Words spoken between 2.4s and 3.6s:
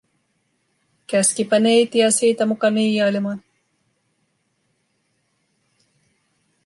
muka niiailemaan.